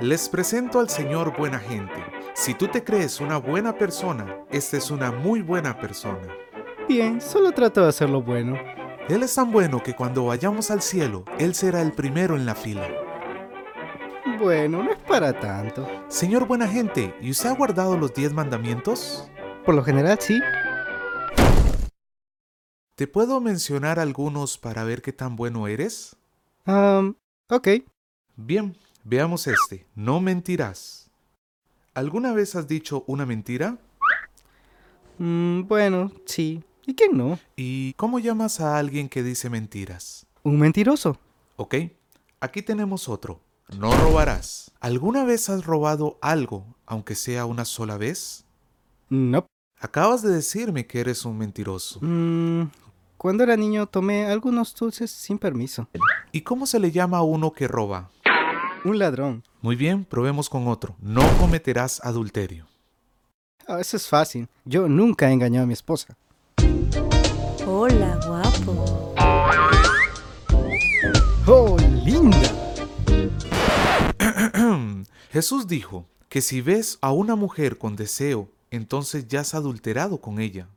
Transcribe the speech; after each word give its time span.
Les 0.00 0.30
presento 0.30 0.80
al 0.80 0.88
Señor 0.88 1.36
buena 1.36 1.58
gente. 1.58 1.92
Si 2.32 2.54
tú 2.54 2.68
te 2.68 2.82
crees 2.82 3.20
una 3.20 3.36
buena 3.36 3.76
persona, 3.76 4.46
esta 4.50 4.78
es 4.78 4.90
una 4.90 5.12
muy 5.12 5.42
buena 5.42 5.78
persona. 5.78 6.26
Bien, 6.88 7.20
solo 7.20 7.52
trato 7.52 7.82
de 7.82 7.90
hacerlo 7.90 8.22
bueno. 8.22 8.56
Él 9.10 9.22
es 9.22 9.34
tan 9.34 9.52
bueno 9.52 9.82
que 9.82 9.94
cuando 9.94 10.24
vayamos 10.24 10.70
al 10.70 10.80
cielo, 10.80 11.26
Él 11.38 11.54
será 11.54 11.82
el 11.82 11.92
primero 11.92 12.34
en 12.34 12.46
la 12.46 12.54
fila. 12.54 12.88
Bueno, 14.38 14.82
no 14.82 14.90
es 14.90 14.98
para 15.00 15.38
tanto. 15.38 15.86
Señor 16.08 16.46
buena 16.46 16.66
gente, 16.66 17.14
¿y 17.20 17.30
usted 17.30 17.50
ha 17.50 17.54
guardado 17.54 17.98
los 17.98 18.14
diez 18.14 18.32
mandamientos? 18.32 19.30
Por 19.66 19.74
lo 19.74 19.84
general 19.84 20.16
sí. 20.18 20.40
¿Te 22.94 23.06
puedo 23.06 23.38
mencionar 23.42 23.98
algunos 23.98 24.56
para 24.56 24.82
ver 24.84 25.02
qué 25.02 25.12
tan 25.12 25.36
bueno 25.36 25.68
eres? 25.68 26.16
Um, 26.66 27.16
ok. 27.50 27.68
Bien, 28.36 28.74
veamos 29.04 29.46
este. 29.46 29.86
No 29.94 30.20
mentirás. 30.20 31.10
¿Alguna 31.94 32.32
vez 32.32 32.54
has 32.54 32.68
dicho 32.68 33.04
una 33.06 33.26
mentira? 33.26 33.78
Mm, 35.18 35.62
bueno, 35.66 36.12
sí. 36.24 36.62
¿Y 36.86 36.94
quién 36.94 37.16
no? 37.16 37.38
¿Y 37.56 37.92
cómo 37.94 38.18
llamas 38.18 38.60
a 38.60 38.78
alguien 38.78 39.08
que 39.08 39.22
dice 39.22 39.50
mentiras? 39.50 40.26
Un 40.42 40.58
mentiroso. 40.58 41.18
Ok, 41.56 41.74
aquí 42.40 42.62
tenemos 42.62 43.08
otro. 43.08 43.40
No 43.78 43.92
robarás. 43.92 44.72
¿Alguna 44.80 45.24
vez 45.24 45.48
has 45.48 45.64
robado 45.64 46.18
algo, 46.22 46.64
aunque 46.86 47.14
sea 47.14 47.46
una 47.46 47.64
sola 47.64 47.96
vez? 47.96 48.44
No. 49.08 49.46
Acabas 49.78 50.22
de 50.22 50.30
decirme 50.30 50.86
que 50.86 51.00
eres 51.00 51.24
un 51.24 51.38
mentiroso. 51.38 52.00
Mm, 52.02 52.70
cuando 53.16 53.44
era 53.44 53.56
niño 53.56 53.86
tomé 53.86 54.26
algunos 54.26 54.74
dulces 54.74 55.10
sin 55.10 55.38
permiso. 55.38 55.88
¿Y 56.32 56.40
cómo 56.40 56.66
se 56.66 56.80
le 56.80 56.90
llama 56.90 57.18
a 57.18 57.22
uno 57.22 57.52
que 57.52 57.68
roba? 57.68 58.10
Un 58.82 58.98
ladrón. 58.98 59.44
Muy 59.60 59.76
bien, 59.76 60.06
probemos 60.06 60.48
con 60.48 60.66
otro. 60.66 60.96
No 61.00 61.22
cometerás 61.38 62.00
adulterio. 62.02 62.66
Ah, 63.66 63.78
eso 63.78 63.98
es 63.98 64.08
fácil. 64.08 64.48
Yo 64.64 64.88
nunca 64.88 65.28
he 65.28 65.32
engañado 65.32 65.64
a 65.64 65.66
mi 65.66 65.74
esposa. 65.74 66.16
Hola, 67.66 68.18
guapo. 68.26 69.14
¡Oh, 71.46 71.76
linda! 72.04 72.74
Jesús 75.30 75.66
dijo 75.66 76.06
que 76.30 76.40
si 76.40 76.62
ves 76.62 76.96
a 77.02 77.12
una 77.12 77.36
mujer 77.36 77.76
con 77.76 77.96
deseo, 77.96 78.48
entonces 78.70 79.28
ya 79.28 79.40
has 79.40 79.54
adulterado 79.54 80.22
con 80.22 80.40
ella. 80.40 80.68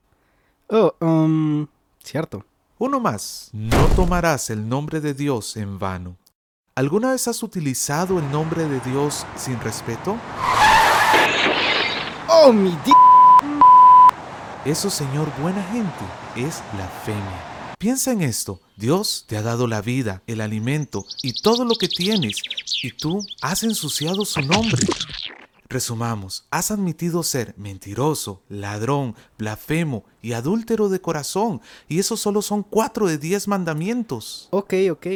Oh, 0.68 0.94
um, 1.00 1.68
cierto. 2.04 2.46
Uno 2.80 3.00
más. 3.00 3.50
No 3.54 3.86
tomarás 3.96 4.50
el 4.50 4.68
nombre 4.68 5.00
de 5.00 5.14
Dios 5.14 5.56
en 5.56 5.80
vano. 5.80 6.18
¿Alguna 6.76 7.12
vez 7.12 7.28
has 7.28 7.44
utilizado 7.44 8.18
el 8.18 8.32
nombre 8.32 8.68
de 8.68 8.80
Dios 8.80 9.28
sin 9.36 9.60
respeto? 9.60 10.18
¡Oh, 12.28 12.52
mi 12.52 12.72
di... 12.72 12.92
Eso, 14.66 14.90
Señor, 14.90 15.32
buena 15.40 15.62
gente, 15.66 16.04
es 16.36 16.64
blasfemia. 16.74 17.76
Piensa 17.78 18.12
en 18.12 18.24
esto. 18.24 18.60
Dios 18.76 19.26
te 19.28 19.38
ha 19.38 19.44
dado 19.44 19.68
la 19.68 19.82
vida, 19.82 20.24
el 20.26 20.42
alimento 20.42 21.06
y 21.22 21.44
todo 21.44 21.64
lo 21.64 21.76
que 21.76 21.88
tienes, 21.88 22.42
y 22.82 22.90
tú 22.90 23.24
has 23.44 23.62
ensuciado 23.62 24.26
su 24.26 24.42
nombre. 24.42 24.88
Resumamos, 25.70 26.48
has 26.50 26.72
admitido 26.72 27.22
ser 27.22 27.54
mentiroso, 27.56 28.42
ladrón, 28.50 29.16
blasfemo 29.38 30.06
y 30.24 30.34
adúltero 30.34 30.90
de 30.90 31.00
corazón, 31.00 31.62
y 31.88 32.00
esos 32.00 32.20
solo 32.20 32.42
son 32.42 32.64
cuatro 32.64 33.06
de 33.06 33.20
diez 33.20 33.48
mandamientos. 33.48 34.48
Ok, 34.50 34.74
ok. 34.92 35.08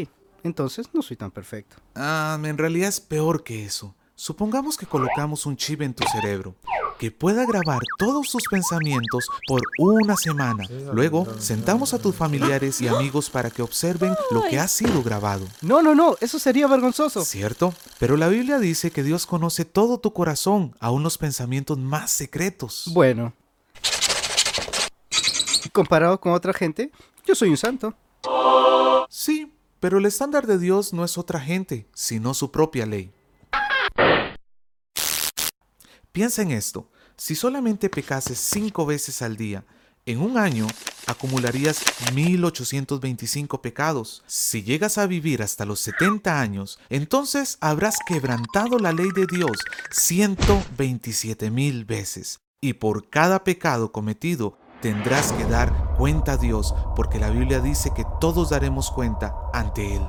Entonces 0.47 0.89
no 0.93 1.01
soy 1.01 1.17
tan 1.17 1.31
perfecto. 1.31 1.75
Ah, 1.95 2.39
en 2.41 2.57
realidad 2.57 2.89
es 2.89 2.99
peor 2.99 3.43
que 3.43 3.65
eso. 3.65 3.93
Supongamos 4.15 4.77
que 4.77 4.87
colocamos 4.87 5.45
un 5.45 5.55
chip 5.55 5.83
en 5.83 5.93
tu 5.93 6.03
cerebro 6.07 6.55
que 6.97 7.11
pueda 7.11 7.45
grabar 7.45 7.79
todos 7.99 8.31
tus 8.31 8.43
pensamientos 8.49 9.27
por 9.47 9.61
una 9.77 10.15
semana. 10.15 10.63
Luego, 10.91 11.27
sentamos 11.37 11.93
a 11.93 11.99
tus 11.99 12.15
familiares 12.15 12.81
y 12.81 12.87
amigos 12.87 13.29
para 13.29 13.51
que 13.51 13.61
observen 13.61 14.15
lo 14.31 14.41
que 14.49 14.57
ha 14.57 14.67
sido 14.67 15.03
grabado. 15.03 15.45
No, 15.61 15.83
no, 15.83 15.93
no. 15.93 16.15
Eso 16.19 16.39
sería 16.39 16.65
vergonzoso. 16.65 17.23
¿Cierto? 17.23 17.73
Pero 17.99 18.17
la 18.17 18.27
Biblia 18.27 18.57
dice 18.57 18.89
que 18.89 19.03
Dios 19.03 19.27
conoce 19.27 19.65
todo 19.65 19.99
tu 19.99 20.13
corazón, 20.13 20.75
aún 20.79 21.03
los 21.03 21.19
pensamientos 21.19 21.77
más 21.77 22.09
secretos. 22.09 22.89
Bueno. 22.93 23.33
Comparado 25.71 26.19
con 26.19 26.31
otra 26.31 26.53
gente, 26.53 26.91
yo 27.25 27.35
soy 27.35 27.49
un 27.49 27.57
santo. 27.57 27.93
Sí, 29.09 29.51
pero 29.79 29.99
el 29.99 30.05
estándar 30.05 30.47
de 30.47 30.57
Dios 30.57 30.93
no 30.93 31.03
es 31.03 31.17
otra 31.17 31.39
gente, 31.39 31.87
sino 31.93 32.33
su 32.33 32.51
propia 32.51 32.85
ley. 32.85 33.11
Piensa 36.11 36.41
en 36.41 36.51
esto, 36.51 36.89
si 37.15 37.35
solamente 37.35 37.89
pecases 37.89 38.39
cinco 38.39 38.85
veces 38.85 39.21
al 39.21 39.37
día, 39.37 39.65
en 40.05 40.21
un 40.21 40.37
año 40.37 40.67
acumularías 41.05 41.83
1825 42.13 43.61
pecados. 43.61 44.23
Si 44.27 44.63
llegas 44.63 44.97
a 44.97 45.07
vivir 45.07 45.41
hasta 45.41 45.65
los 45.65 45.79
70 45.79 46.39
años, 46.39 46.79
entonces 46.89 47.57
habrás 47.61 47.97
quebrantado 48.05 48.77
la 48.79 48.93
ley 48.93 49.09
de 49.15 49.25
Dios 49.25 49.57
127 49.91 51.49
mil 51.49 51.85
veces. 51.85 52.39
Y 52.61 52.73
por 52.73 53.09
cada 53.09 53.43
pecado 53.43 53.91
cometido 53.91 54.57
tendrás 54.81 55.31
que 55.33 55.45
dar 55.45 55.86
cuenta 55.97 56.33
a 56.33 56.37
Dios, 56.37 56.75
porque 56.95 57.19
la 57.19 57.29
Biblia 57.29 57.59
dice 57.59 57.91
que 57.93 58.05
todos 58.19 58.49
daremos 58.51 58.91
cuenta 58.91 59.35
ante 59.53 59.95
Él. 59.95 60.01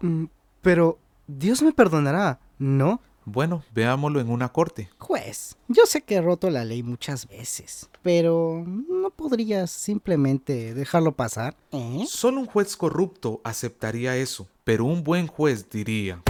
Mm, 0.00 0.24
Pero 0.60 0.98
Dios 1.26 1.62
me 1.62 1.72
perdonará, 1.72 2.40
¿no? 2.58 3.00
Bueno, 3.24 3.64
veámoslo 3.72 4.20
en 4.20 4.30
una 4.30 4.48
corte. 4.52 4.88
Juez, 4.98 5.56
yo 5.66 5.84
sé 5.86 6.02
que 6.02 6.16
he 6.16 6.20
roto 6.22 6.48
la 6.48 6.64
ley 6.64 6.82
muchas 6.84 7.26
veces, 7.26 7.88
pero 8.02 8.62
¿no 8.66 9.10
podrías 9.10 9.70
simplemente 9.70 10.74
dejarlo 10.74 11.12
pasar? 11.12 11.56
¿Eh? 11.72 12.04
Solo 12.08 12.40
un 12.40 12.46
juez 12.46 12.76
corrupto 12.76 13.40
aceptaría 13.42 14.16
eso, 14.16 14.46
pero 14.62 14.84
un 14.84 15.02
buen 15.02 15.26
juez 15.26 15.68
diría, 15.70 16.22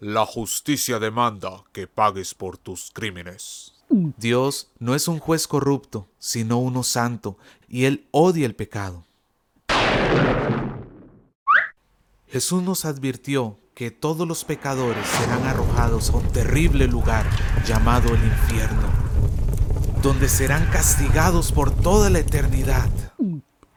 La 0.00 0.26
justicia 0.26 0.98
demanda 0.98 1.64
que 1.72 1.86
pagues 1.86 2.34
por 2.34 2.58
tus 2.58 2.90
crímenes. 2.90 3.72
Dios 4.16 4.70
no 4.78 4.94
es 4.94 5.06
un 5.06 5.18
juez 5.18 5.46
corrupto, 5.46 6.08
sino 6.18 6.58
uno 6.58 6.82
santo, 6.82 7.36
y 7.68 7.84
Él 7.84 8.06
odia 8.10 8.46
el 8.46 8.54
pecado. 8.54 9.04
Jesús 12.26 12.62
nos 12.62 12.86
advirtió 12.86 13.58
que 13.74 13.90
todos 13.90 14.26
los 14.26 14.44
pecadores 14.44 15.06
serán 15.06 15.44
arrojados 15.44 16.10
a 16.10 16.16
un 16.16 16.28
terrible 16.28 16.86
lugar 16.86 17.26
llamado 17.66 18.14
el 18.14 18.24
infierno, 18.24 18.88
donde 20.02 20.28
serán 20.30 20.64
castigados 20.70 21.52
por 21.52 21.70
toda 21.70 22.08
la 22.08 22.20
eternidad. 22.20 22.88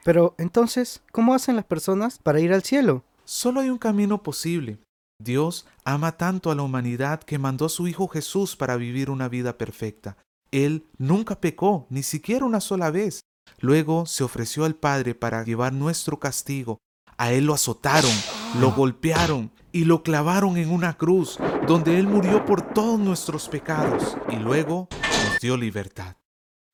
Pero 0.05 0.35
entonces, 0.37 1.01
¿cómo 1.11 1.33
hacen 1.33 1.57
las 1.57 1.65
personas 1.65 2.19
para 2.19 2.39
ir 2.39 2.53
al 2.53 2.63
cielo? 2.63 3.03
Solo 3.25 3.59
hay 3.59 3.69
un 3.69 3.77
camino 3.77 4.23
posible. 4.23 4.77
Dios 5.19 5.65
ama 5.83 6.17
tanto 6.17 6.51
a 6.51 6.55
la 6.55 6.63
humanidad 6.63 7.23
que 7.23 7.39
mandó 7.39 7.65
a 7.65 7.69
su 7.69 7.87
Hijo 7.87 8.07
Jesús 8.07 8.55
para 8.55 8.75
vivir 8.75 9.09
una 9.09 9.29
vida 9.29 9.57
perfecta. 9.57 10.17
Él 10.51 10.85
nunca 10.97 11.39
pecó, 11.39 11.87
ni 11.89 12.03
siquiera 12.03 12.45
una 12.45 12.61
sola 12.61 12.91
vez. 12.91 13.21
Luego 13.59 14.05
se 14.05 14.23
ofreció 14.23 14.65
al 14.65 14.75
Padre 14.75 15.15
para 15.15 15.43
llevar 15.43 15.73
nuestro 15.73 16.19
castigo. 16.19 16.79
A 17.17 17.31
Él 17.31 17.45
lo 17.45 17.53
azotaron, 17.53 18.11
lo 18.59 18.71
golpearon 18.73 19.51
y 19.71 19.85
lo 19.85 20.03
clavaron 20.03 20.57
en 20.57 20.69
una 20.69 20.97
cruz, 20.97 21.37
donde 21.67 21.99
Él 21.99 22.07
murió 22.07 22.45
por 22.45 22.73
todos 22.73 22.99
nuestros 22.99 23.47
pecados 23.47 24.17
y 24.29 24.35
luego 24.37 24.87
nos 24.91 25.39
dio 25.39 25.57
libertad. 25.57 26.15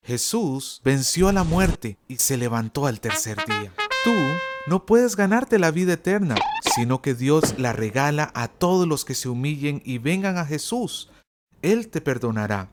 Jesús 0.04 0.80
venció 0.84 1.28
a 1.28 1.32
la 1.32 1.44
muerte 1.44 1.96
y 2.08 2.16
se 2.16 2.36
levantó 2.36 2.86
al 2.86 3.00
tercer 3.00 3.38
día. 3.46 3.72
Tú 4.02 4.12
no 4.66 4.86
puedes 4.86 5.16
ganarte 5.16 5.58
la 5.58 5.70
vida 5.70 5.94
eterna, 5.94 6.36
sino 6.74 7.02
que 7.02 7.14
Dios 7.14 7.58
la 7.58 7.72
regala 7.72 8.30
a 8.34 8.48
todos 8.48 8.86
los 8.86 9.04
que 9.04 9.14
se 9.14 9.28
humillen 9.28 9.82
y 9.84 9.98
vengan 9.98 10.38
a 10.38 10.46
Jesús. 10.46 11.10
Él 11.62 11.88
te 11.88 12.00
perdonará 12.00 12.70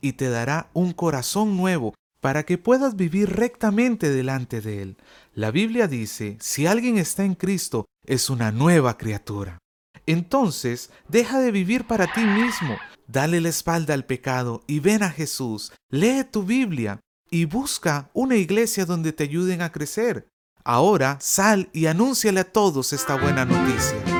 y 0.00 0.12
te 0.12 0.28
dará 0.28 0.70
un 0.72 0.92
corazón 0.92 1.56
nuevo 1.56 1.94
para 2.20 2.44
que 2.44 2.58
puedas 2.58 2.96
vivir 2.96 3.30
rectamente 3.30 4.10
delante 4.10 4.60
de 4.60 4.82
Él. 4.82 4.96
La 5.34 5.50
Biblia 5.50 5.86
dice, 5.86 6.36
si 6.40 6.66
alguien 6.66 6.98
está 6.98 7.24
en 7.24 7.34
Cristo, 7.34 7.86
es 8.04 8.30
una 8.30 8.52
nueva 8.52 8.96
criatura. 8.96 9.58
Entonces, 10.06 10.90
deja 11.08 11.40
de 11.40 11.50
vivir 11.50 11.86
para 11.86 12.12
ti 12.12 12.22
mismo, 12.22 12.76
dale 13.08 13.40
la 13.40 13.48
espalda 13.48 13.94
al 13.94 14.06
pecado 14.06 14.62
y 14.68 14.78
ven 14.80 15.02
a 15.02 15.10
Jesús, 15.10 15.72
lee 15.90 16.24
tu 16.30 16.44
Biblia 16.44 17.00
y 17.28 17.44
busca 17.44 18.08
una 18.12 18.36
iglesia 18.36 18.86
donde 18.86 19.12
te 19.12 19.24
ayuden 19.24 19.62
a 19.62 19.72
crecer. 19.72 20.28
Ahora 20.68 21.16
sal 21.20 21.68
y 21.72 21.86
anúnciale 21.86 22.40
a 22.40 22.44
todos 22.44 22.92
esta 22.92 23.14
buena 23.14 23.44
noticia. 23.44 24.15